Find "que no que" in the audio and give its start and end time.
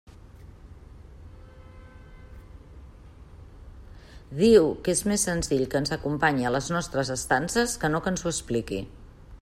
7.85-8.15